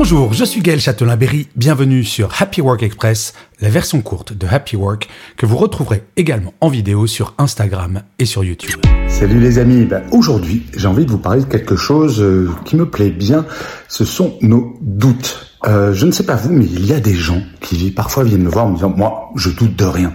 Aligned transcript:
Bonjour, 0.00 0.32
je 0.32 0.44
suis 0.44 0.60
Gaël 0.60 0.78
Châtelain-Berry, 0.78 1.48
bienvenue 1.56 2.04
sur 2.04 2.40
Happy 2.40 2.60
Work 2.60 2.84
Express, 2.84 3.34
la 3.60 3.68
version 3.68 4.00
courte 4.00 4.32
de 4.32 4.46
Happy 4.46 4.76
Work 4.76 5.08
que 5.36 5.44
vous 5.44 5.56
retrouverez 5.56 6.04
également 6.16 6.54
en 6.60 6.68
vidéo 6.68 7.08
sur 7.08 7.34
Instagram 7.36 8.02
et 8.20 8.24
sur 8.24 8.44
YouTube. 8.44 8.80
Salut 9.08 9.40
les 9.40 9.58
amis, 9.58 9.86
ben, 9.86 10.04
aujourd'hui 10.12 10.62
j'ai 10.76 10.86
envie 10.86 11.04
de 11.04 11.10
vous 11.10 11.18
parler 11.18 11.40
de 11.40 11.46
quelque 11.46 11.74
chose 11.74 12.22
euh, 12.22 12.48
qui 12.64 12.76
me 12.76 12.88
plaît 12.88 13.10
bien, 13.10 13.44
ce 13.88 14.04
sont 14.04 14.38
nos 14.40 14.78
doutes. 14.82 15.47
Euh, 15.66 15.92
je 15.92 16.06
ne 16.06 16.12
sais 16.12 16.22
pas 16.22 16.36
vous, 16.36 16.52
mais 16.52 16.66
il 16.66 16.86
y 16.86 16.92
a 16.92 17.00
des 17.00 17.14
gens 17.14 17.42
qui 17.60 17.90
parfois 17.90 18.22
viennent 18.22 18.44
me 18.44 18.48
voir 18.48 18.66
en 18.66 18.70
me 18.70 18.74
disant 18.76 18.92
moi 18.96 19.30
je 19.34 19.50
doute 19.50 19.74
de 19.74 19.84
rien. 19.84 20.12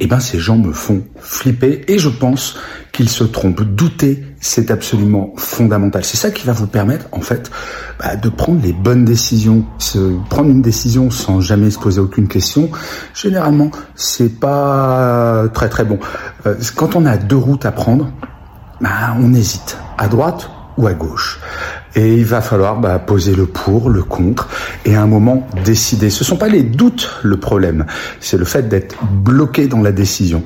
Eh 0.00 0.06
ben 0.08 0.18
ces 0.18 0.40
gens 0.40 0.56
me 0.56 0.72
font 0.72 1.04
flipper 1.20 1.84
et 1.86 1.98
je 1.98 2.08
pense 2.08 2.56
qu'ils 2.92 3.08
se 3.08 3.22
trompent. 3.22 3.62
Douter, 3.62 4.24
c'est 4.40 4.72
absolument 4.72 5.32
fondamental. 5.36 6.04
C'est 6.04 6.16
ça 6.16 6.32
qui 6.32 6.44
va 6.44 6.52
vous 6.52 6.66
permettre 6.66 7.06
en 7.12 7.20
fait 7.20 7.52
bah, 8.00 8.16
de 8.16 8.28
prendre 8.28 8.60
les 8.62 8.72
bonnes 8.72 9.04
décisions. 9.04 9.64
Se, 9.78 10.16
prendre 10.28 10.50
une 10.50 10.62
décision 10.62 11.10
sans 11.10 11.40
jamais 11.40 11.70
se 11.70 11.78
poser 11.78 12.00
aucune 12.00 12.26
question, 12.26 12.68
généralement 13.14 13.70
c'est 13.94 14.40
pas 14.40 15.44
très 15.54 15.68
très 15.68 15.84
bon. 15.84 16.00
Euh, 16.46 16.56
quand 16.74 16.96
on 16.96 17.06
a 17.06 17.16
deux 17.16 17.36
routes 17.36 17.64
à 17.64 17.70
prendre, 17.70 18.10
bah, 18.80 19.14
on 19.20 19.34
hésite 19.34 19.78
à 19.98 20.08
droite 20.08 20.50
ou 20.78 20.86
à 20.86 20.94
gauche. 20.94 21.38
Et 21.94 22.14
il 22.14 22.24
va 22.24 22.40
falloir 22.40 22.78
bah, 22.78 22.98
poser 22.98 23.34
le 23.34 23.46
pour, 23.46 23.90
le 23.90 24.02
contre, 24.02 24.48
et 24.84 24.94
à 24.96 25.02
un 25.02 25.06
moment 25.06 25.46
décider. 25.64 26.10
Ce 26.10 26.24
sont 26.24 26.36
pas 26.36 26.48
les 26.48 26.62
doutes 26.62 27.18
le 27.22 27.36
problème, 27.38 27.86
c'est 28.20 28.36
le 28.36 28.44
fait 28.44 28.68
d'être 28.68 28.96
bloqué 29.04 29.66
dans 29.66 29.80
la 29.80 29.92
décision. 29.92 30.42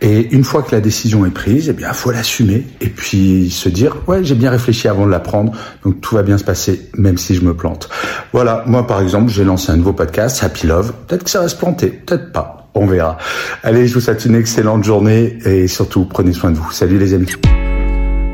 Et 0.00 0.34
une 0.34 0.44
fois 0.44 0.62
que 0.62 0.74
la 0.74 0.80
décision 0.80 1.26
est 1.26 1.30
prise, 1.30 1.68
eh 1.68 1.72
bien, 1.72 1.92
faut 1.92 2.10
l'assumer 2.10 2.66
et 2.80 2.88
puis 2.88 3.50
se 3.50 3.68
dire, 3.68 3.96
ouais, 4.06 4.22
j'ai 4.22 4.34
bien 4.34 4.50
réfléchi 4.50 4.88
avant 4.88 5.06
de 5.06 5.10
la 5.10 5.20
prendre, 5.20 5.52
donc 5.84 6.00
tout 6.00 6.14
va 6.14 6.22
bien 6.22 6.38
se 6.38 6.44
passer, 6.44 6.88
même 6.96 7.18
si 7.18 7.34
je 7.34 7.42
me 7.42 7.54
plante. 7.54 7.88
Voilà, 8.32 8.64
moi 8.66 8.86
par 8.86 9.00
exemple, 9.00 9.30
j'ai 9.30 9.44
lancé 9.44 9.72
un 9.72 9.76
nouveau 9.76 9.92
podcast, 9.92 10.42
Happy 10.42 10.66
Love. 10.66 10.92
Peut-être 11.06 11.24
que 11.24 11.30
ça 11.30 11.40
va 11.40 11.48
se 11.48 11.56
planter, 11.56 11.88
peut-être 11.88 12.32
pas. 12.32 12.68
On 12.74 12.86
verra. 12.86 13.18
Allez, 13.64 13.88
je 13.88 13.94
vous 13.94 14.00
souhaite 14.00 14.24
une 14.24 14.36
excellente 14.36 14.84
journée 14.84 15.38
et 15.44 15.66
surtout 15.66 16.04
prenez 16.04 16.32
soin 16.32 16.50
de 16.50 16.56
vous. 16.56 16.70
Salut 16.70 16.98
les 16.98 17.14
amis. 17.14 17.34